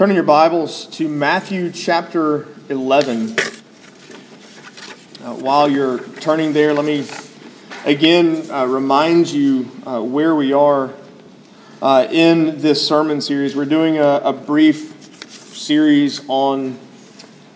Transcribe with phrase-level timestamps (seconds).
[0.00, 3.36] Turning your Bibles to Matthew chapter 11.
[3.38, 7.06] Uh, while you're turning there, let me
[7.84, 10.94] again uh, remind you uh, where we are
[11.82, 13.54] uh, in this sermon series.
[13.54, 15.12] We're doing a, a brief
[15.54, 16.78] series on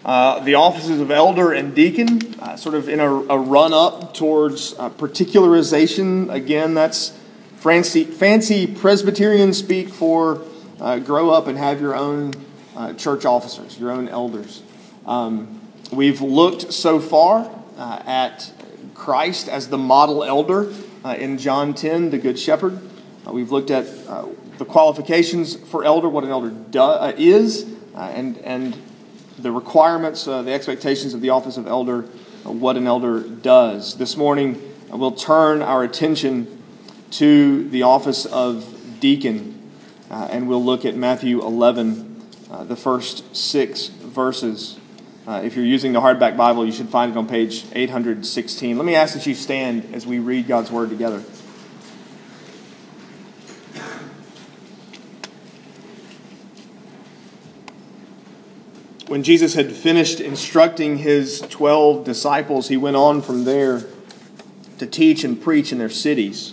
[0.05, 4.13] uh, the offices of elder and deacon, uh, sort of in a, a run up
[4.13, 6.31] towards particularization.
[6.31, 7.17] Again, that's
[7.57, 10.45] fancy, fancy Presbyterian speak for
[10.81, 12.33] uh, grow up and have your own
[12.77, 14.63] uh, church officers, your own elders.
[15.07, 15.61] Um,
[15.93, 18.53] we've looked so far uh, at
[18.95, 20.73] Christ as the model elder
[21.05, 22.79] uh, in John 10, the Good Shepherd.
[23.27, 24.27] Uh, we've looked at uh,
[24.59, 28.77] the qualifications for elder, what an elder do, is, and, and
[29.39, 32.03] the requirements, the expectations of the office of elder,
[32.43, 33.97] what an elder does.
[33.97, 36.63] This morning, we'll turn our attention
[37.13, 39.54] to the office of deacon.
[40.11, 44.79] Uh, and we'll look at Matthew 11, uh, the first six verses.
[45.27, 48.77] Uh, if you're using the hardback Bible, you should find it on page 816.
[48.77, 51.23] Let me ask that you stand as we read God's Word together.
[59.07, 63.85] When Jesus had finished instructing his 12 disciples, he went on from there
[64.79, 66.53] to teach and preach in their cities.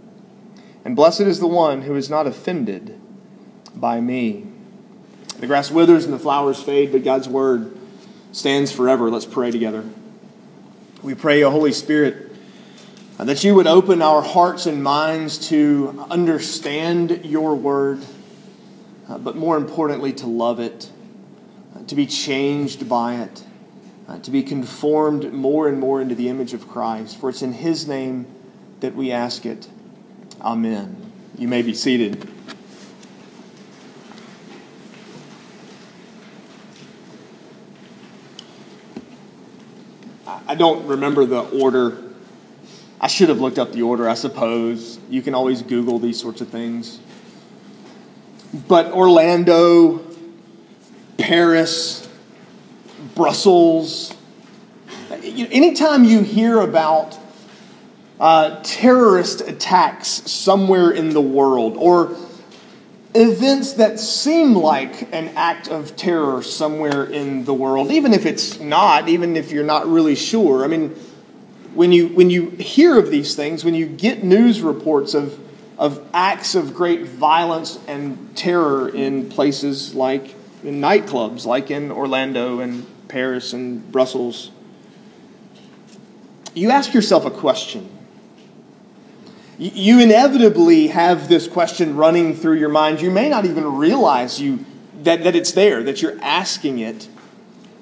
[0.83, 2.99] And blessed is the one who is not offended
[3.75, 4.47] by me.
[5.39, 7.77] The grass withers and the flowers fade, but God's word
[8.31, 9.09] stands forever.
[9.09, 9.83] Let's pray together.
[11.01, 12.31] We pray, O Holy Spirit,
[13.17, 18.03] that you would open our hearts and minds to understand your word,
[19.07, 20.91] uh, but more importantly, to love it,
[21.75, 23.43] uh, to be changed by it,
[24.07, 27.19] uh, to be conformed more and more into the image of Christ.
[27.19, 28.25] For it's in his name
[28.79, 29.67] that we ask it.
[30.41, 31.11] Amen.
[31.37, 32.27] You may be seated.
[40.25, 42.03] I don't remember the order.
[42.99, 44.99] I should have looked up the order, I suppose.
[45.09, 46.99] You can always Google these sorts of things.
[48.67, 50.05] But Orlando,
[51.17, 52.09] Paris,
[53.15, 54.13] Brussels,
[55.11, 57.17] anytime you hear about
[58.21, 62.15] uh, terrorist attacks somewhere in the world or
[63.15, 68.59] events that seem like an act of terror somewhere in the world, even if it's
[68.59, 70.63] not, even if you're not really sure.
[70.63, 70.89] I mean,
[71.73, 75.39] when you, when you hear of these things, when you get news reports of,
[75.79, 82.59] of acts of great violence and terror in places like in nightclubs, like in Orlando
[82.59, 84.51] and Paris and Brussels,
[86.53, 87.97] you ask yourself a question
[89.57, 93.01] you inevitably have this question running through your mind.
[93.01, 94.65] You may not even realize you,
[95.03, 97.07] that, that it's there, that you're asking it.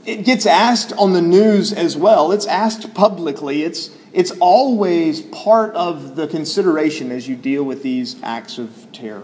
[0.06, 3.63] It gets asked on the news as well, it's asked publicly.
[3.63, 9.24] It's, it's always part of the consideration as you deal with these acts of terror.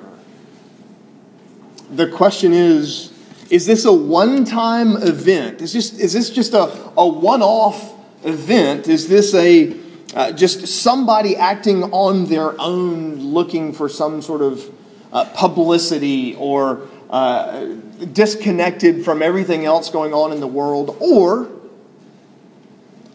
[1.90, 3.12] The question is
[3.50, 5.62] is this a one time event?
[5.62, 7.94] Is, just, is this just a, a one off
[8.26, 8.88] event?
[8.88, 9.85] Is this a
[10.16, 14.74] uh, just somebody acting on their own, looking for some sort of
[15.12, 17.66] uh, publicity or uh,
[18.14, 20.96] disconnected from everything else going on in the world?
[21.02, 21.50] Or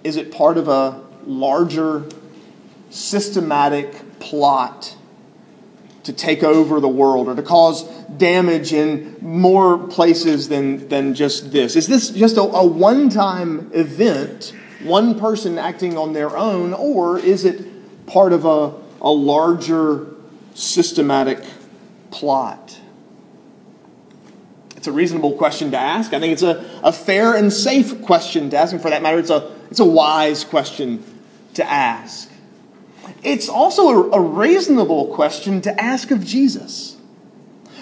[0.05, 2.07] is it part of a larger
[2.91, 4.95] systematic plot
[6.03, 7.85] to take over the world or to cause
[8.17, 11.77] damage in more places than, than just this?
[11.77, 14.53] Is this just a, a one time event?
[14.83, 20.07] One person acting on their own, or is it part of a, a larger
[20.55, 21.43] systematic
[22.11, 22.79] plot?
[24.77, 26.15] It's a reasonable question to ask.
[26.15, 29.19] I think it's a, a fair and safe question to ask, and for that matter,
[29.19, 31.05] it's a, it's a wise question
[31.55, 32.31] to ask.
[33.23, 36.97] It's also a, a reasonable question to ask of Jesus.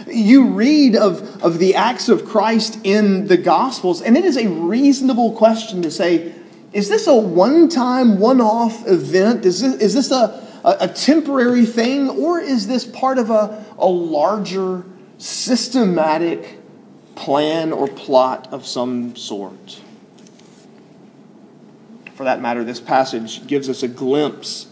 [0.08, 4.48] You read of, of the acts of Christ in the Gospels, and it is a
[4.48, 6.32] reasonable question to say,
[6.72, 9.44] is this a one time, one off event?
[9.44, 13.64] Is this, is this a, a, a, temporary thing, or is this part of a,
[13.78, 14.84] a larger,
[15.18, 16.58] systematic
[17.18, 19.80] plan or plot of some sort.
[22.14, 24.68] For that matter, this passage gives us a glimpse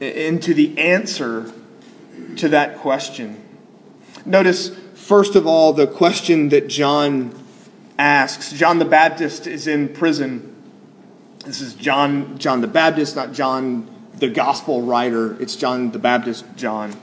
[0.00, 1.52] into the answer
[2.36, 3.42] to that question.
[4.26, 7.34] Notice, first of all, the question that John
[7.98, 8.52] asks.
[8.52, 10.53] John the Baptist is in prison.
[11.44, 15.40] This is John, John the Baptist, not John the gospel writer.
[15.42, 16.98] It's John the Baptist, John.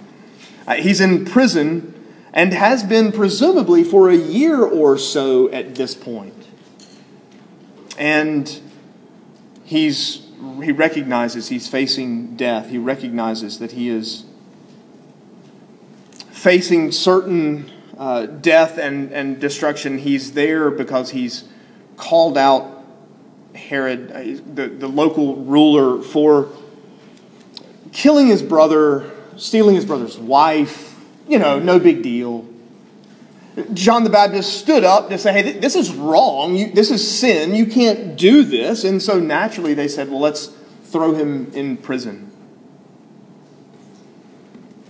[0.65, 1.93] Uh, he's in prison
[2.33, 6.33] and has been presumably for a year or so at this point.
[7.99, 8.61] And
[9.63, 10.25] he's,
[10.63, 12.69] he recognizes he's facing death.
[12.69, 14.25] He recognizes that he is
[16.31, 19.99] facing certain uh, death and, and destruction.
[19.99, 21.43] He's there because he's
[21.95, 22.80] called out
[23.55, 26.49] Herod, uh, the, the local ruler, for
[27.91, 30.99] killing his brother, stealing his brother's wife.
[31.27, 32.47] You know, no big deal.
[33.73, 36.55] John the Baptist stood up to say, hey, this is wrong.
[36.55, 37.53] You, this is sin.
[37.53, 38.85] You can't do this.
[38.85, 40.51] And so naturally they said, well, let's
[40.85, 42.31] throw him in prison.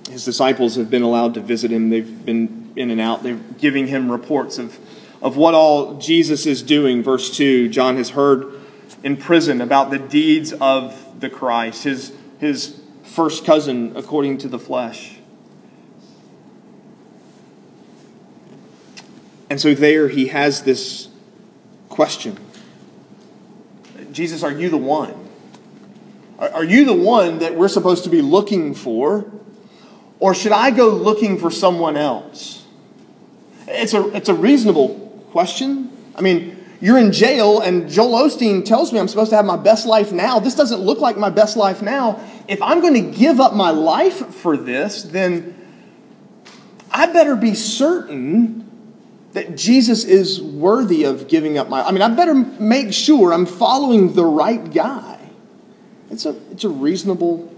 [0.10, 1.90] His disciples have been allowed to visit him.
[1.90, 3.24] They've been in and out.
[3.24, 4.78] They're giving him reports of,
[5.22, 7.04] of what all Jesus is doing.
[7.04, 8.60] Verse 2 John has heard
[9.04, 14.60] in prison about the deeds of the Christ, his, his first cousin according to the
[14.60, 15.18] flesh.
[19.50, 21.10] And so there he has this
[21.90, 22.38] question
[24.12, 25.30] Jesus, are you the one?
[26.38, 29.32] Are you the one that we're supposed to be looking for?
[30.20, 32.66] Or should I go looking for someone else?
[33.68, 35.01] It's a, it's a reasonable
[35.32, 35.92] question.
[36.16, 39.58] I mean, you're in jail, and Joel Osteen tells me I'm supposed to have my
[39.58, 40.40] best life now.
[40.40, 42.20] This doesn't look like my best life now.
[42.48, 45.56] If I'm going to give up my life for this, then
[46.92, 48.62] I better be certain
[49.34, 53.46] that Jesus is worthy of giving up my I mean I better make sure I'm
[53.46, 55.20] following the right guy.
[56.10, 57.50] It's a it's a reasonable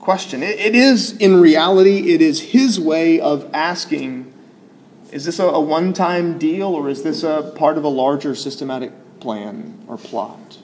[0.00, 0.42] question.
[0.42, 4.27] it, it is in reality it is his way of asking
[5.12, 8.92] is this a, a one-time deal or is this a part of a larger systematic
[9.20, 10.58] plan or plot?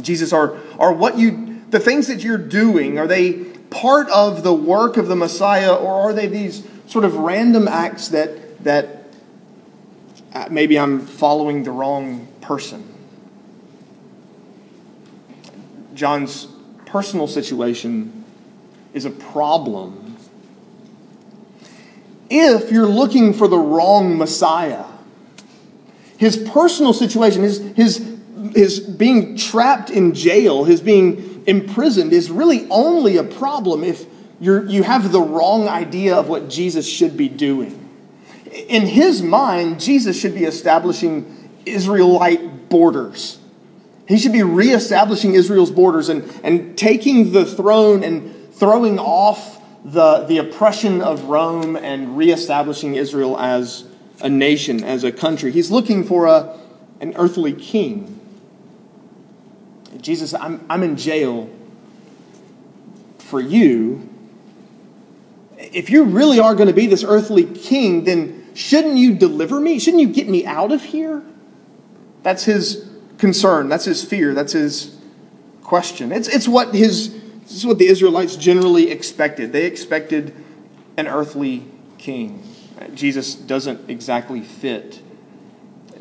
[0.00, 4.52] Jesus are are what you the things that you're doing are they part of the
[4.52, 9.04] work of the Messiah or are they these sort of random acts that, that
[10.34, 12.86] uh, maybe I'm following the wrong person.
[15.94, 16.48] John's
[16.86, 18.24] personal situation
[18.92, 19.99] is a problem
[22.30, 24.84] if you're looking for the wrong Messiah.
[26.16, 28.18] His personal situation, his, his,
[28.54, 34.06] his being trapped in jail, his being imprisoned, is really only a problem if
[34.40, 37.76] you're, you have the wrong idea of what Jesus should be doing.
[38.68, 43.38] In his mind, Jesus should be establishing Israelite borders.
[44.08, 50.24] He should be reestablishing Israel's borders and, and taking the throne and throwing off the,
[50.26, 53.84] the oppression of Rome and reestablishing Israel as
[54.20, 55.50] a nation, as a country.
[55.52, 56.58] He's looking for a,
[57.00, 58.18] an earthly king.
[60.00, 61.50] Jesus, I'm, I'm in jail
[63.18, 64.10] for you
[65.72, 69.78] if you really are going to be this earthly king, then shouldn't you deliver me?
[69.78, 71.22] Shouldn't you get me out of here?
[72.22, 73.68] That's his concern.
[73.68, 74.34] That's his fear.
[74.34, 74.96] That's his
[75.62, 76.12] question.
[76.12, 77.16] It's, it's what his
[77.50, 79.52] this is what the Israelites generally expected.
[79.52, 80.34] They expected
[80.96, 81.64] an earthly
[81.98, 82.42] king.
[82.94, 85.02] Jesus doesn't exactly fit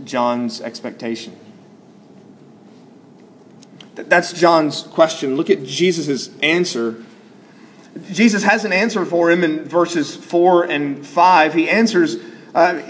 [0.03, 1.36] John's expectation.
[3.96, 5.36] That's John's question.
[5.36, 7.03] Look at Jesus' answer
[8.12, 11.53] Jesus has an answer for him in verses 4 and 5.
[11.53, 12.18] He answers,
[12.53, 12.82] uh,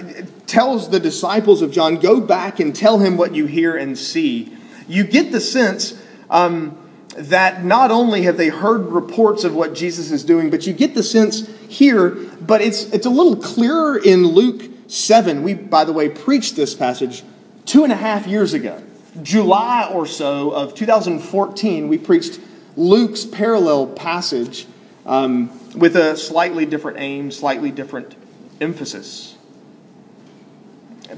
[0.46, 4.56] tells the disciples of John, Go back and tell him what you hear and see.
[4.88, 6.00] You get the sense
[6.30, 6.78] um,
[7.19, 10.93] that not only have they heard reports of what Jesus is doing, but you get
[10.93, 12.11] the sense here,
[12.41, 15.43] but it's, it's a little clearer in Luke 7.
[15.43, 17.23] We, by the way, preached this passage
[17.65, 18.81] two and a half years ago.
[19.21, 22.39] July or so of 2014, we preached
[22.77, 24.65] Luke's parallel passage
[25.05, 28.15] um, with a slightly different aim, slightly different
[28.61, 29.35] emphasis.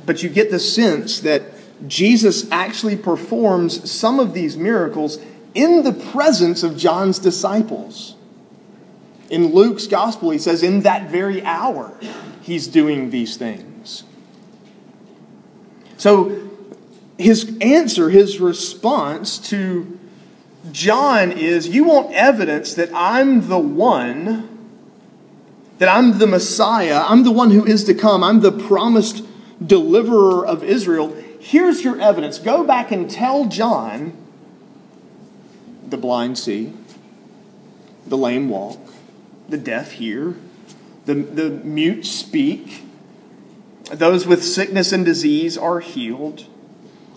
[0.05, 1.43] But you get the sense that
[1.87, 5.19] Jesus actually performs some of these miracles
[5.53, 8.15] in the presence of John's disciples.
[9.29, 11.97] In Luke's gospel, he says, in that very hour,
[12.41, 14.03] he's doing these things.
[15.97, 16.49] So,
[17.17, 19.99] his answer, his response to
[20.71, 24.47] John is you want evidence that I'm the one
[25.77, 29.25] that I'm the Messiah, I'm the one who is to come, I'm the promised
[29.65, 32.37] deliverer of Israel, here's your evidence.
[32.37, 34.15] Go back and tell John
[35.91, 36.73] the blind see,
[38.07, 38.79] the lame walk,
[39.47, 40.35] the deaf hear,
[41.05, 42.83] the, the mute speak,
[43.91, 46.45] those with sickness and disease are healed,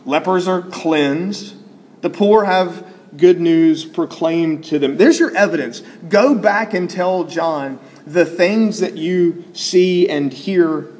[0.05, 1.55] lepers are cleansed,
[2.03, 4.97] the poor have good news proclaimed to them.
[4.97, 5.83] There's your evidence.
[6.09, 10.93] Go back and tell John the things that you see and hear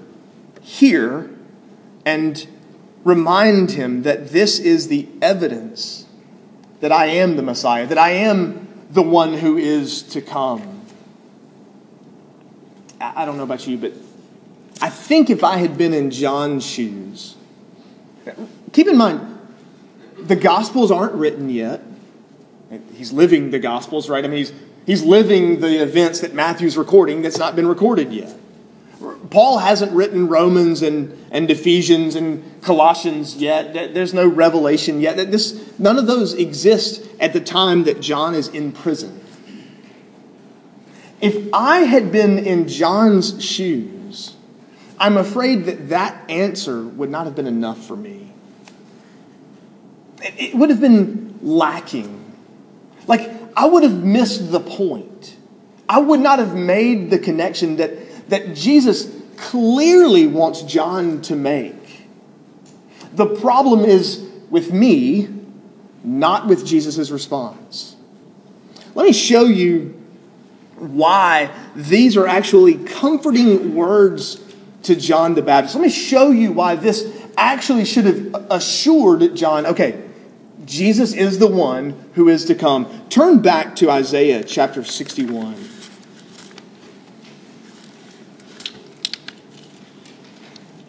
[0.63, 1.31] here
[2.07, 2.47] and
[3.03, 6.04] remind him that this is the evidence
[6.85, 10.83] that I am the Messiah, that I am the one who is to come.
[13.01, 13.95] I don't know about you, but
[14.83, 17.37] I think if I had been in John's shoes,
[18.75, 19.23] keep in mind,
[20.19, 21.81] the Gospels aren't written yet.
[22.93, 24.23] He's living the Gospels, right?
[24.23, 24.53] I mean, he's,
[24.85, 28.37] he's living the events that Matthew's recording that's not been recorded yet.
[29.31, 33.95] Paul hasn't written Romans and, and Ephesians and Colossians yet.
[33.95, 35.17] There's no revelation yet.
[35.31, 39.21] This, none of those exist at the time that John is in prison.
[41.21, 44.35] If I had been in John's shoes,
[44.99, 48.33] I'm afraid that that answer would not have been enough for me.
[50.21, 52.33] It would have been lacking.
[53.07, 55.37] Like, I would have missed the point.
[55.89, 57.91] I would not have made the connection that,
[58.29, 62.09] that Jesus clearly wants John to make.
[63.15, 65.29] The problem is with me,
[66.03, 67.97] not with Jesus' response.
[68.95, 70.01] Let me show you
[70.77, 74.41] why these are actually comforting words
[74.85, 75.75] to John the Baptist.
[75.75, 80.03] Let me show you why this actually should have assured John okay,
[80.65, 83.07] Jesus is the one who is to come.
[83.09, 85.55] Turn back to Isaiah chapter 61.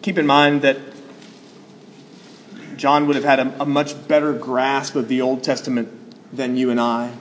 [0.06, 0.78] Keep in mind that
[2.76, 5.88] John would have had a, a, much better grasp of the Old Testament
[6.32, 7.12] than you and I.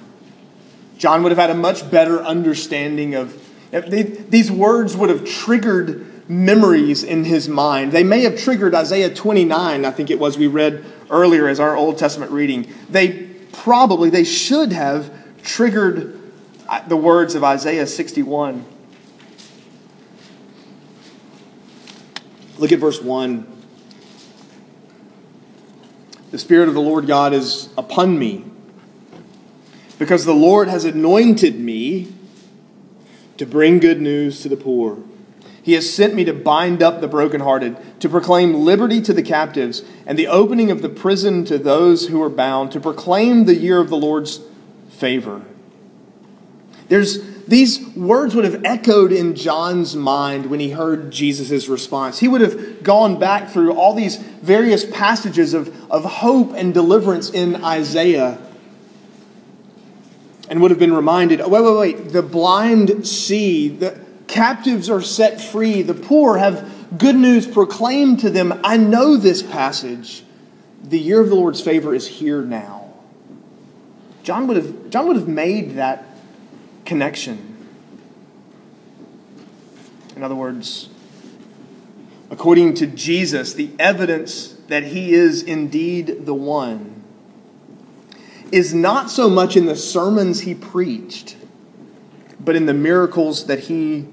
[1.00, 6.30] John would have had a much better understanding of they, these words would have triggered
[6.30, 7.92] memories in his mind.
[7.92, 11.76] They may have triggered Isaiah 29, I think it was we read earlier as our
[11.76, 12.72] Old Testament reading.
[12.92, 15.12] They probably, they should have
[15.42, 16.22] triggered
[16.70, 18.64] uh, the words of Isaiah 61.
[22.58, 23.46] Look at verse 1.
[26.32, 28.46] The Spirit of the Lord God is upon me,
[30.00, 32.14] because the Lord has anointed me
[33.38, 34.98] to bring good news to the poor.
[35.62, 39.84] He has sent me to bind up the brokenhearted, to proclaim liberty to the captives,
[40.06, 43.80] and the opening of the prison to those who are bound, to proclaim the year
[43.80, 44.42] of the Lord's
[44.90, 45.42] favor.
[46.88, 52.20] There's these words would have echoed in John's mind when he heard Jesus' response.
[52.20, 57.30] He would have gone back through all these various passages of, of hope and deliverance
[57.30, 58.40] in Isaiah
[60.50, 65.02] and would have been reminded oh, wait, wait, wait, the blind see, the, Captives are
[65.02, 65.82] set free.
[65.82, 68.60] The poor have good news proclaimed to them.
[68.64, 70.24] I know this passage.
[70.84, 72.94] The year of the Lord's favor is here now.
[74.24, 76.06] John would have, John would have made that
[76.86, 77.52] connection.
[80.16, 80.90] In other words,
[82.30, 87.04] according to Jesus, the evidence that he is indeed the one
[88.52, 91.36] is not so much in the sermons he preached,
[92.40, 94.06] but in the miracles that he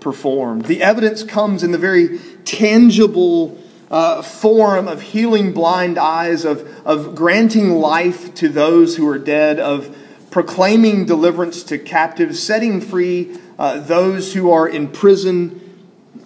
[0.00, 0.64] performed.
[0.66, 3.58] The evidence comes in the very tangible
[3.90, 9.58] uh, form of healing blind eyes, of, of granting life to those who are dead,
[9.58, 9.94] of
[10.30, 15.64] proclaiming deliverance to captives, setting free uh, those who are in prison.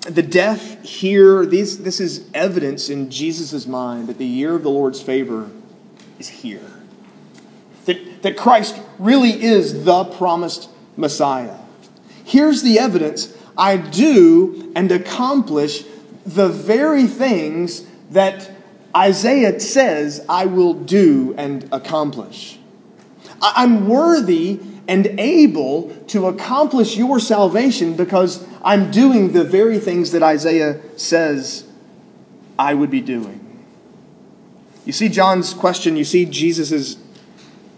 [0.01, 4.71] The deaf hear, these, this is evidence in Jesus' mind that the year of the
[4.71, 5.51] Lord's favor
[6.19, 6.71] is here.
[7.85, 11.59] That, that Christ really is the promised Messiah.
[12.25, 15.85] Here's the evidence I do and accomplish
[16.25, 18.51] the very things that
[18.97, 22.59] Isaiah says I will do and accomplish.
[23.43, 30.23] I'm worthy and able to accomplish your salvation because I'm doing the very things that
[30.23, 31.67] Isaiah says
[32.59, 33.41] I would be doing.
[34.85, 36.97] You see John's question, you see Jesus'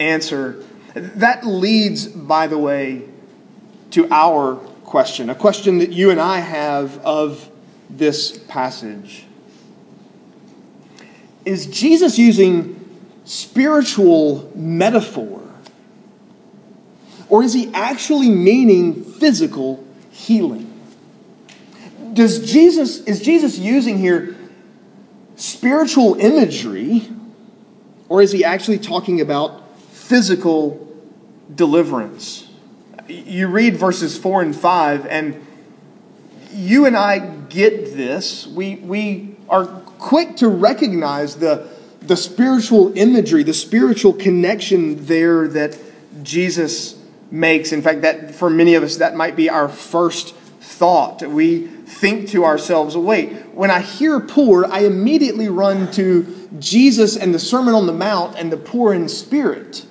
[0.00, 0.62] answer.
[0.94, 3.02] That leads, by the way,
[3.92, 7.50] to our question, a question that you and I have of
[7.90, 9.25] this passage.
[11.44, 12.80] Is Jesus using
[13.25, 15.43] spiritual metaphor?
[17.28, 20.71] Or is he actually meaning physical healing.
[22.12, 24.37] Does Jesus, is Jesus using here
[25.37, 27.09] spiritual imagery,
[28.09, 30.97] or is he actually talking about physical
[31.52, 32.49] deliverance?
[33.09, 35.45] You read verses 4 and 5, and
[36.52, 38.47] you and I get this.
[38.47, 41.69] We, we are quick to recognize the,
[42.02, 45.76] the spiritual imagery, the spiritual connection there that
[46.23, 47.73] Jesus makes.
[47.73, 51.23] In fact, that for many of us, that might be our first thought.
[51.23, 57.35] We think to ourselves, wait, when I hear poor, I immediately run to Jesus and
[57.35, 59.87] the Sermon on the Mount and the poor in spirit.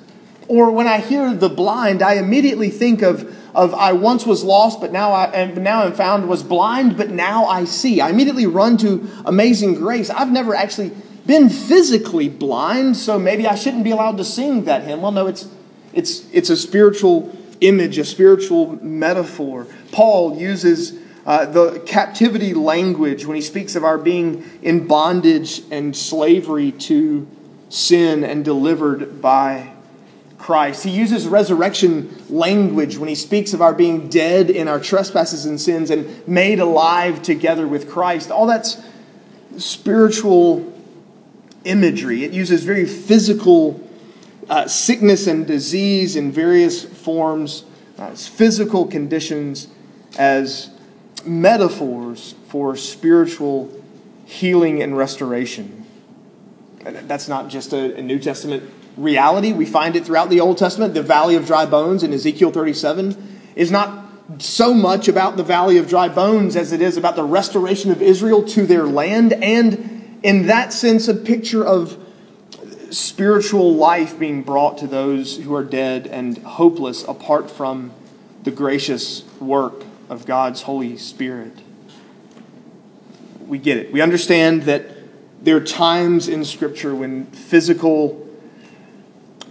[0.48, 4.82] Or when I hear the blind, I immediately think of, of I once was lost,
[4.82, 8.02] but now I and now I'm found, was blind, but now I see.
[8.02, 10.10] I immediately run to amazing grace.
[10.10, 10.92] I've never actually
[11.26, 15.02] been physically blind, so maybe I shouldn't be allowed to sing that hymn.
[15.02, 15.48] Well, no, it's
[15.94, 19.68] it's it's a spiritual image, a spiritual metaphor.
[19.92, 25.96] Paul uses uh, the captivity language when he speaks of our being in bondage and
[25.96, 27.26] slavery to
[27.70, 29.72] sin and delivered by
[30.38, 30.84] Christ.
[30.84, 35.60] He uses resurrection language when he speaks of our being dead in our trespasses and
[35.60, 38.30] sins and made alive together with Christ.
[38.30, 38.82] All that's
[39.58, 40.74] spiritual
[41.64, 42.26] imagery.
[42.26, 43.80] It uses very physical
[44.50, 47.66] uh, sickness and disease in various forms,
[47.98, 49.68] uh, physical conditions,
[50.18, 50.70] as
[51.26, 53.72] metaphors for spiritual
[54.26, 55.86] healing and restoration.
[56.84, 59.54] That's not just a, a New Testament reality.
[59.54, 60.94] We find it throughout the Old Testament.
[60.94, 64.04] The valley of dry bones in Ezekiel 37 is not
[64.40, 68.02] so much about the valley of dry bones as it is about the restoration of
[68.02, 72.03] Israel to their land, and in that sense, a picture of
[72.94, 77.92] spiritual life being brought to those who are dead and hopeless apart from
[78.44, 81.58] the gracious work of God's Holy Spirit.
[83.48, 83.92] We get it.
[83.92, 84.92] We understand that
[85.42, 88.28] there are times in Scripture when physical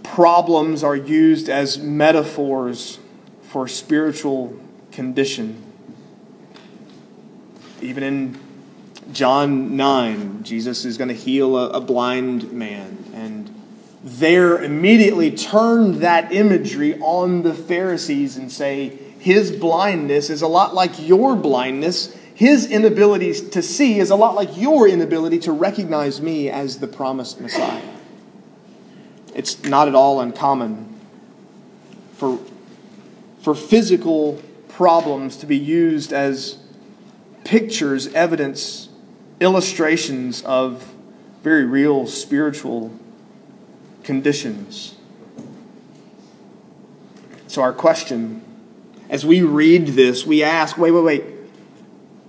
[0.01, 2.99] problems are used as metaphors
[3.43, 4.57] for spiritual
[4.91, 5.61] condition.
[7.81, 8.39] Even in
[9.11, 12.97] John 9, Jesus is going to heal a, a blind man.
[13.13, 13.53] And
[14.03, 20.73] there immediately turn that imagery on the Pharisees and say, his blindness is a lot
[20.73, 22.13] like your blindness.
[22.35, 26.87] His inability to see is a lot like your inability to recognize me as the
[26.87, 27.81] promised Messiah.
[29.33, 30.99] It's not at all uncommon
[32.17, 32.39] for,
[33.41, 36.57] for physical problems to be used as
[37.43, 38.89] pictures, evidence,
[39.39, 40.87] illustrations of
[41.41, 42.91] very real spiritual
[44.03, 44.95] conditions.
[47.47, 48.43] So, our question
[49.09, 51.23] as we read this, we ask wait, wait, wait.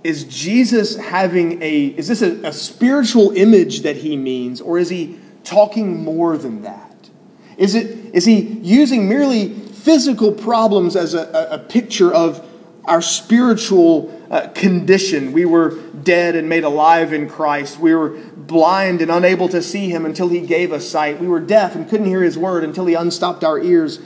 [0.03, 4.89] Is Jesus having a, is this a, a spiritual image that he means, or is
[4.89, 7.09] he talking more than that?
[7.57, 12.47] Is, it, is he using merely physical problems as a, a, picture of
[12.85, 15.31] our spiritual uh, condition?
[15.31, 17.79] We were dead and made alive in Christ.
[17.79, 21.21] We were blind and unable to see him until he gave us sight.
[21.21, 23.99] We were deaf and couldn't hear his word until he unstopped our ears.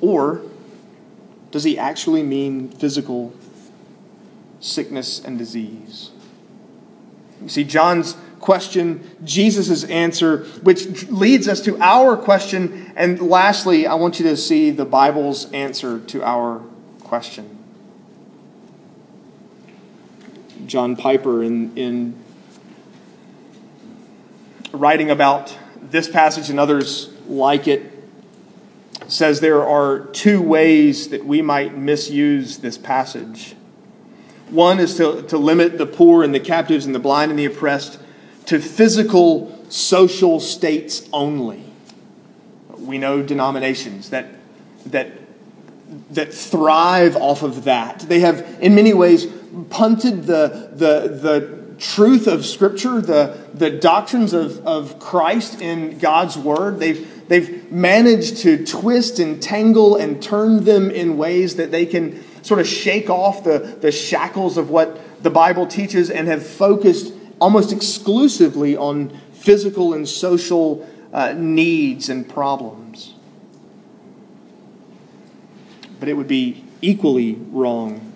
[0.00, 0.40] Or
[1.50, 3.34] does he actually mean physical
[4.58, 6.10] sickness and disease?
[7.42, 12.90] You see, John's question, Jesus' answer, which leads us to our question.
[12.96, 16.62] And lastly, I want you to see the Bible's answer to our
[17.00, 17.59] question.
[20.70, 22.16] John Piper, in, in
[24.70, 27.90] writing about this passage and others like it,
[29.08, 33.56] says there are two ways that we might misuse this passage.
[34.50, 37.46] One is to, to limit the poor and the captives and the blind and the
[37.46, 37.98] oppressed
[38.46, 41.64] to physical social states only.
[42.78, 44.28] We know denominations that,
[44.86, 45.19] that,
[46.10, 48.00] that thrive off of that.
[48.00, 49.26] They have, in many ways,
[49.70, 56.36] punted the, the, the truth of Scripture, the, the doctrines of, of Christ in God's
[56.36, 56.78] Word.
[56.78, 62.24] They've, they've managed to twist and tangle and turn them in ways that they can
[62.44, 67.12] sort of shake off the, the shackles of what the Bible teaches and have focused
[67.40, 73.14] almost exclusively on physical and social uh, needs and problems.
[76.00, 78.10] But it would be equally wrong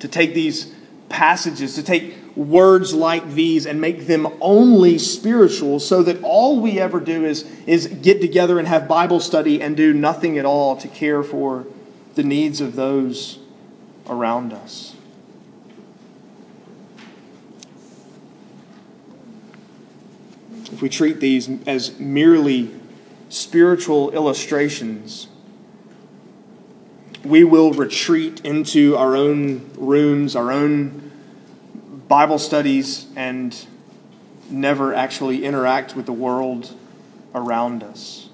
[0.00, 0.74] to take these
[1.08, 6.78] passages, to take words like these and make them only spiritual so that all we
[6.78, 10.76] ever do is, is get together and have Bible study and do nothing at all
[10.76, 11.66] to care for
[12.14, 13.38] the needs of those
[14.06, 14.94] around us.
[20.72, 22.70] If we treat these as merely
[23.28, 25.28] spiritual illustrations,
[27.24, 31.10] we will retreat into our own rooms, our own
[32.08, 33.56] Bible studies, and
[34.48, 36.74] never actually interact with the world
[37.34, 38.28] around us.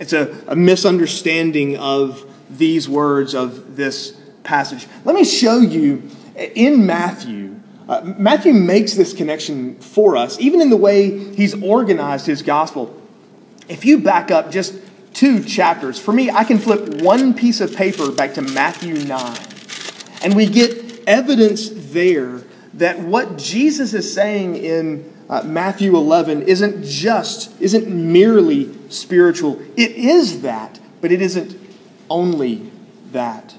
[0.00, 4.86] It's a, a misunderstanding of these words of this passage.
[5.04, 7.60] Let me show you in Matthew.
[7.88, 13.00] Uh, Matthew makes this connection for us, even in the way he's organized his gospel.
[13.68, 14.74] If you back up just
[15.12, 19.38] two chapters, for me, I can flip one piece of paper back to Matthew 9,
[20.22, 22.42] and we get evidence there
[22.74, 29.60] that what Jesus is saying in uh, Matthew 11 isn't just, isn't merely spiritual.
[29.76, 31.58] It is that, but it isn't
[32.10, 32.70] only
[33.12, 33.54] that.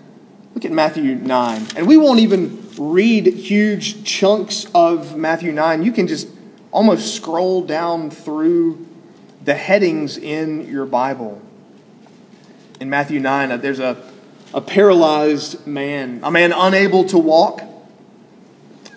[0.54, 1.68] Look at Matthew 9.
[1.76, 5.84] And we won't even read huge chunks of Matthew 9.
[5.84, 6.28] You can just
[6.72, 8.88] almost scroll down through
[9.44, 11.42] the headings in your Bible.
[12.80, 14.02] In Matthew 9, uh, there's a,
[14.54, 17.62] a paralyzed man, a man unable to walk.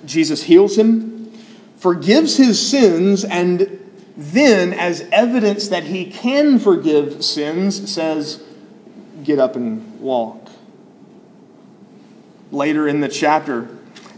[0.04, 1.32] Jesus heals him,
[1.78, 3.80] forgives his sins, and
[4.16, 8.42] then, as evidence that he can forgive sins, says,
[9.24, 10.48] Get up and walk.
[12.52, 13.68] Later in the chapter,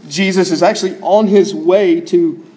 [0.07, 2.48] Jesus is actually on his way to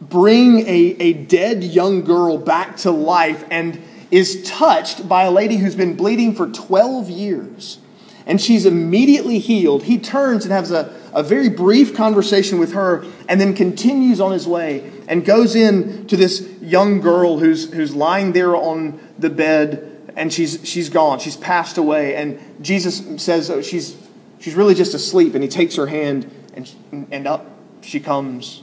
[0.00, 5.56] bring a, a dead young girl back to life and is touched by a lady
[5.56, 7.78] who's been bleeding for 12 years.
[8.26, 9.84] And she's immediately healed.
[9.84, 14.32] He turns and has a, a very brief conversation with her and then continues on
[14.32, 19.30] his way and goes in to this young girl who's, who's lying there on the
[19.30, 21.20] bed and she's, she's gone.
[21.20, 22.16] She's passed away.
[22.16, 23.96] And Jesus says oh, she's,
[24.40, 25.34] she's really just asleep.
[25.34, 27.46] And he takes her hand and, and up
[27.82, 28.62] she comes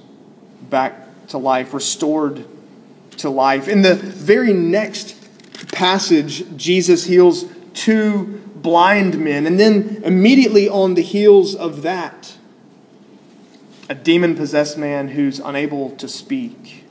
[0.69, 2.45] back to life, restored
[3.17, 3.67] to life.
[3.67, 5.15] In the very next
[5.71, 9.45] passage, Jesus heals two blind men.
[9.45, 12.37] And then immediately on the heels of that,
[13.89, 16.85] a demon possessed man who's unable to speak.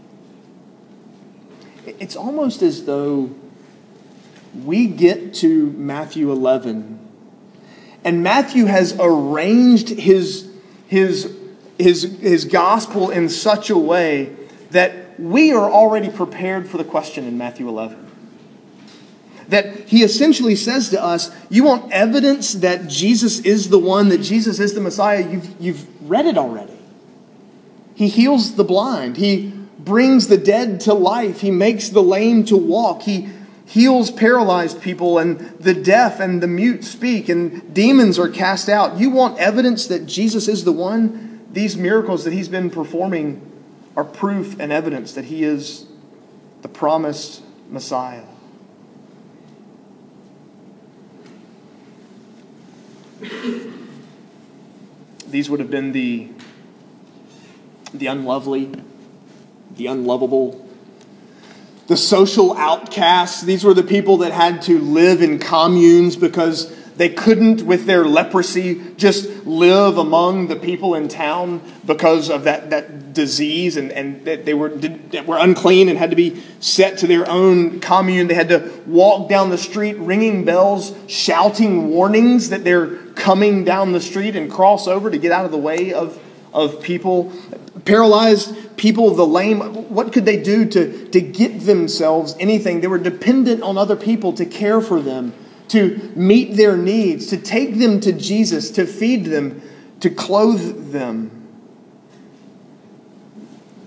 [1.86, 3.34] It's almost as though
[4.64, 6.98] we get to Matthew 11,
[8.04, 10.50] and Matthew has arranged his,
[10.86, 11.34] his,
[11.78, 14.34] his, his gospel in such a way
[14.70, 17.98] that we are already prepared for the question in Matthew 11.
[19.48, 24.22] That he essentially says to us, You want evidence that Jesus is the one, that
[24.22, 25.28] Jesus is the Messiah?
[25.28, 26.78] You've, you've read it already.
[27.94, 32.56] He heals the blind, he brings the dead to life, he makes the lame to
[32.56, 33.28] walk, he
[33.66, 38.98] heals paralyzed people, and the deaf and the mute speak, and demons are cast out.
[38.98, 41.31] You want evidence that Jesus is the one?
[41.52, 43.48] These miracles that he's been performing
[43.96, 45.86] are proof and evidence that he is
[46.62, 48.24] the promised Messiah.
[55.28, 56.28] These would have been the,
[57.94, 58.70] the unlovely,
[59.76, 60.66] the unlovable,
[61.86, 63.42] the social outcasts.
[63.42, 68.04] These were the people that had to live in communes because they couldn't, with their
[68.04, 74.24] leprosy, just live among the people in town because of that, that disease, and, and
[74.24, 78.28] that they were, did, were unclean and had to be set to their own commune.
[78.28, 83.92] They had to walk down the street ringing bells, shouting warnings that they're coming down
[83.92, 86.18] the street and cross over to get out of the way of,
[86.52, 87.32] of people.
[87.84, 92.80] Paralyzed people, the lame, what could they do to, to get themselves anything?
[92.80, 95.32] They were dependent on other people to care for them,
[95.72, 99.62] to meet their needs, to take them to Jesus, to feed them,
[100.00, 101.30] to clothe them.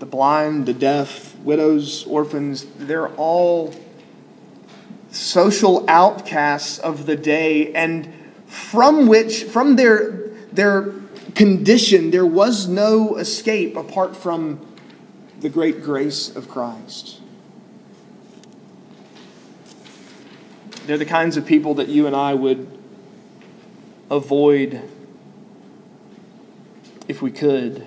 [0.00, 3.72] The blind, the deaf, widows, orphans, they're all
[5.12, 8.12] social outcasts of the day and
[8.46, 10.92] from which, from their, their
[11.36, 14.60] condition, there was no escape apart from
[15.38, 17.20] the great grace of Christ.
[20.86, 22.78] They're the kinds of people that you and I would
[24.08, 24.80] avoid
[27.08, 27.84] if we could.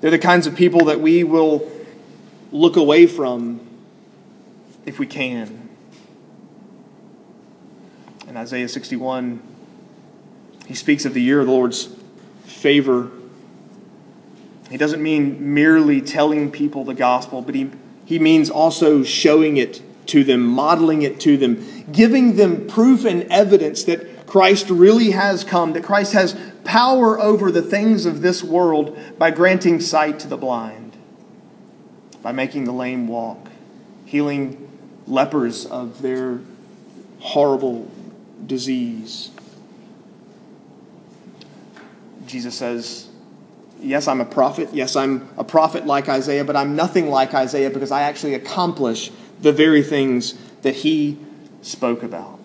[0.00, 1.70] They're the kinds of people that we will
[2.52, 3.60] look away from
[4.86, 5.68] if we can.
[8.26, 9.42] In Isaiah 61,
[10.66, 11.90] he speaks of the year of the Lord's
[12.44, 13.10] favor.
[14.70, 17.70] He doesn't mean merely telling people the gospel, but he,
[18.06, 23.22] he means also showing it to them, modeling it to them, giving them proof and
[23.24, 28.42] evidence that Christ really has come, that Christ has power over the things of this
[28.42, 30.96] world by granting sight to the blind,
[32.22, 33.48] by making the lame walk,
[34.04, 34.68] healing
[35.06, 36.40] lepers of their
[37.20, 37.90] horrible
[38.46, 39.30] disease.
[42.26, 43.08] Jesus says,
[43.80, 44.70] Yes, I'm a prophet.
[44.72, 49.12] Yes, I'm a prophet like Isaiah, but I'm nothing like Isaiah because I actually accomplish
[49.40, 51.18] the very things that he
[51.62, 52.38] spoke about.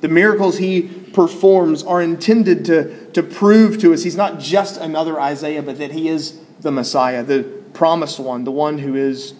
[0.00, 0.82] The miracles he
[1.12, 5.92] performs are intended to, to prove to us he's not just another Isaiah, but that
[5.92, 7.42] he is the Messiah, the
[7.74, 9.34] promised one, the one who is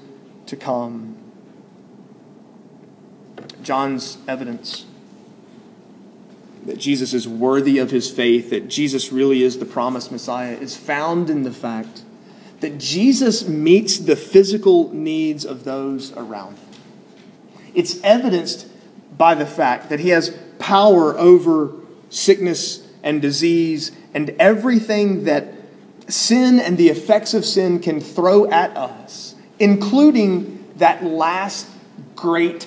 [0.46, 1.16] to come.
[3.62, 4.86] John's evidence
[6.66, 10.76] that Jesus is worthy of his faith, that Jesus really is the promised Messiah, is
[10.76, 12.02] found in the fact
[12.60, 16.68] that Jesus meets the physical needs of those around him.
[17.74, 18.66] It's evidenced
[19.16, 21.72] by the fact that he has power over
[22.10, 25.54] sickness and disease and everything that
[26.08, 31.68] sin and the effects of sin can throw at us, including that last
[32.16, 32.66] great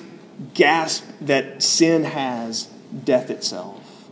[0.54, 2.64] gasp that sin has
[3.04, 4.08] death itself.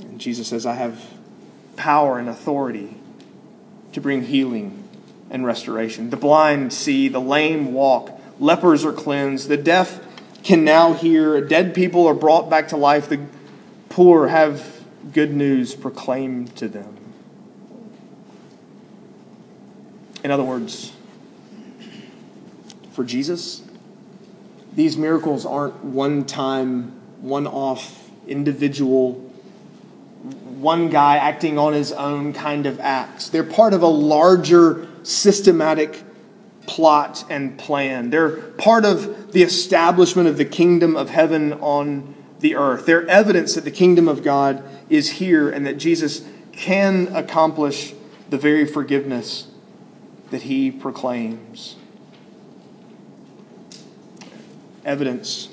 [0.00, 1.04] And Jesus says, I have
[1.76, 2.99] power and authority
[3.92, 4.88] to bring healing
[5.30, 6.10] and restoration.
[6.10, 10.00] The blind see, the lame walk, lepers are cleansed, the deaf
[10.42, 13.20] can now hear, dead people are brought back to life, the
[13.88, 16.96] poor have good news proclaimed to them.
[20.22, 20.92] In other words,
[22.92, 23.62] for Jesus,
[24.74, 29.29] these miracles aren't one time, one off, individual,
[30.22, 33.30] one guy acting on his own kind of acts.
[33.30, 36.02] They're part of a larger systematic
[36.66, 38.10] plot and plan.
[38.10, 42.86] They're part of the establishment of the kingdom of heaven on the earth.
[42.86, 47.94] They're evidence that the kingdom of God is here and that Jesus can accomplish
[48.28, 49.48] the very forgiveness
[50.30, 51.76] that he proclaims.
[54.84, 55.48] Evidence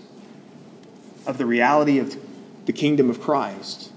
[1.26, 2.18] of the reality of
[2.66, 3.92] the kingdom of Christ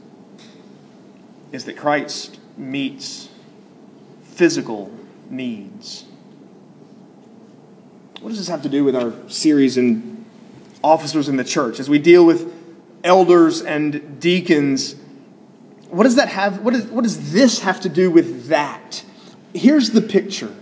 [1.52, 3.28] is that Christ meets
[4.22, 4.92] physical
[5.28, 6.04] needs.
[8.20, 10.24] What does this have to do with our series in
[10.82, 11.80] officers in the church?
[11.80, 12.52] As we deal with
[13.02, 14.94] elders and deacons,
[15.88, 16.60] what does that have?
[16.60, 19.04] What, is, what does this have to do with that?
[19.54, 20.54] Here's the picture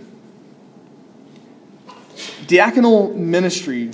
[2.47, 3.91] diaconal ministry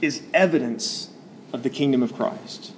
[0.00, 1.08] is evidence
[1.52, 2.72] of the kingdom of Christ.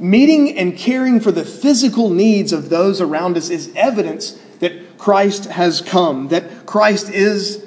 [0.00, 5.46] Meeting and caring for the physical needs of those around us is evidence that Christ
[5.46, 7.64] has come, that Christ is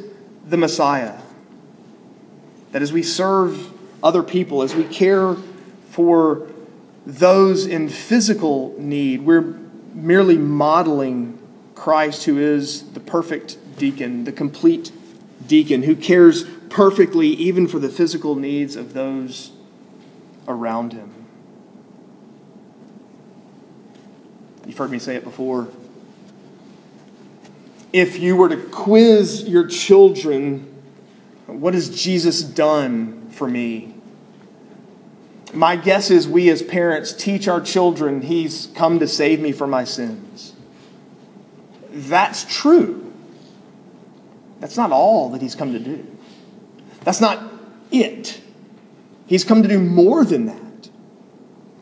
[0.48, 1.20] the Messiah.
[2.72, 3.72] That as we serve
[4.04, 5.36] other people, as we care
[5.90, 6.48] for
[7.06, 9.60] those in physical need, we're
[9.94, 11.38] merely modeling
[11.76, 14.92] Christ, who is the perfect deacon, the complete
[15.48, 19.52] deacon, who cares perfectly even for the physical needs of those
[20.48, 21.21] around him.
[24.66, 25.68] You've heard me say it before.
[27.94, 30.72] If you were to quiz your children,
[31.48, 33.94] what has Jesus done for me?
[35.54, 39.70] My guess is we as parents teach our children, He's come to save me from
[39.70, 40.54] my sins.
[41.92, 43.12] That's true.
[44.62, 46.08] That's not all that He's come to do.
[47.04, 47.44] That's not
[47.92, 48.40] it.
[49.28, 50.90] He's come to do more than that.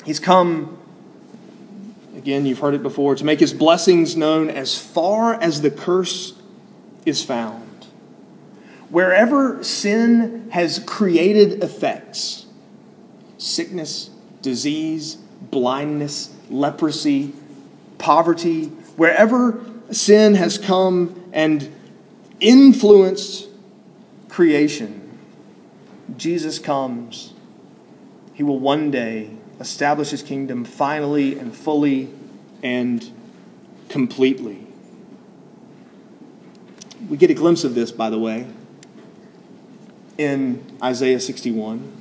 [0.06, 0.79] He's come
[2.16, 6.34] Again, you've heard it before to make his blessings known as far as the curse
[7.06, 7.88] is found.
[8.90, 12.46] Wherever sin has created effects
[13.38, 14.10] sickness,
[14.42, 15.16] disease,
[15.50, 17.32] blindness, leprosy,
[17.98, 21.74] poverty wherever sin has come and
[22.42, 23.48] influenced
[24.28, 25.18] creation,
[26.18, 27.34] Jesus comes.
[28.34, 32.10] He will one day establish his kingdom finally and fully
[32.64, 33.12] and
[33.90, 34.66] completely.
[37.10, 38.48] We get a glimpse of this, by the way,
[40.18, 41.94] in Isaiah 61.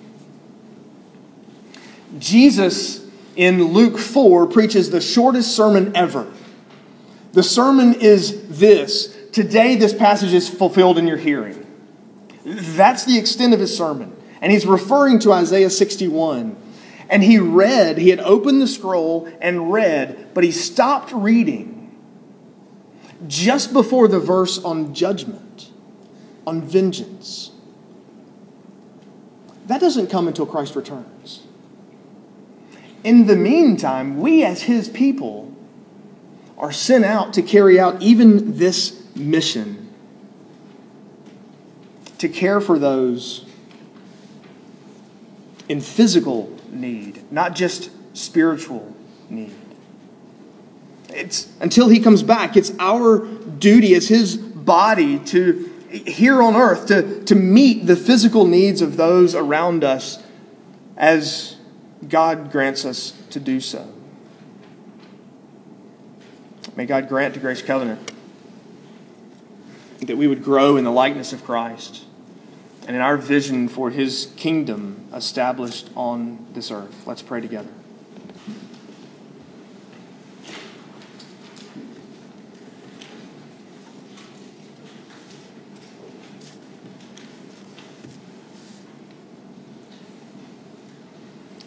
[2.19, 6.31] Jesus in Luke 4 preaches the shortest sermon ever.
[7.33, 11.65] The sermon is this Today, this passage is fulfilled in your hearing.
[12.45, 14.17] That's the extent of his sermon.
[14.41, 16.57] And he's referring to Isaiah 61.
[17.09, 21.97] And he read, he had opened the scroll and read, but he stopped reading
[23.27, 25.71] just before the verse on judgment,
[26.47, 27.51] on vengeance.
[29.67, 31.43] That doesn't come until Christ returns.
[33.05, 35.55] In the meantime, we as his people
[36.57, 39.89] are sent out to carry out even this mission
[42.19, 43.45] to care for those
[45.69, 48.95] in physical need, not just spiritual
[49.29, 49.55] need.
[51.11, 56.87] It's until he comes back, it's our duty as his body to here on earth
[56.89, 60.23] to, to meet the physical needs of those around us
[60.97, 61.57] as
[62.07, 63.91] God grants us to do so.
[66.77, 68.13] May God grant to Grace Covenant
[70.01, 72.05] that we would grow in the likeness of Christ
[72.89, 77.07] and in our vision for his kingdom established on this earth.
[77.07, 77.69] Let's pray together.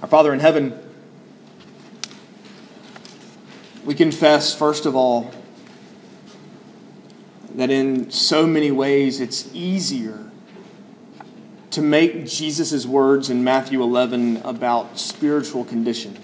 [0.02, 0.76] Our Father in heaven,
[3.86, 5.30] we confess, first of all,
[7.54, 10.31] that in so many ways it's easier
[11.72, 16.18] to make Jesus' words in Matthew 11 about spiritual condition.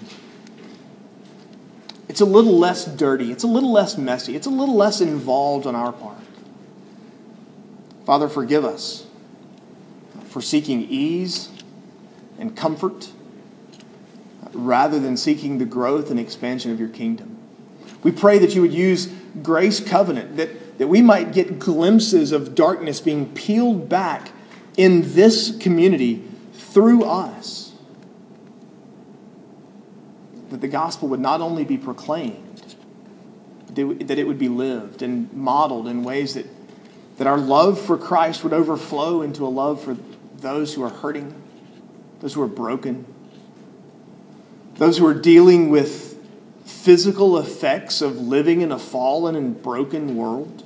[2.08, 5.66] It's a little less dirty, it's a little less messy, it's a little less involved
[5.66, 6.18] on our part.
[8.04, 9.06] Father, forgive us
[10.26, 11.50] for seeking ease
[12.38, 13.10] and comfort
[14.52, 17.36] rather than seeking the growth and expansion of your kingdom.
[18.02, 22.54] We pray that you would use Grace Covenant, that, that we might get glimpses of
[22.54, 24.30] darkness being peeled back
[24.78, 27.72] in this community through us.
[30.48, 32.74] That the gospel would not only be proclaimed,
[33.66, 36.46] but that it would be lived and modeled in ways that,
[37.18, 39.98] that our love for Christ would overflow into a love for
[40.38, 41.34] those who are hurting,
[42.20, 43.04] those who are broken
[44.78, 46.16] those who are dealing with
[46.64, 50.62] physical effects of living in a fallen and broken world.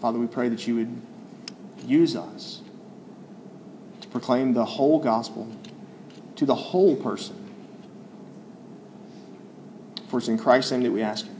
[0.00, 1.02] Father, we pray that you would
[1.86, 2.62] use us
[4.00, 5.46] to proclaim the whole gospel
[6.36, 7.36] to the whole person.
[10.08, 11.32] For it's in Christ's name that we ask it.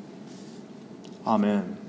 [1.26, 1.79] Amen.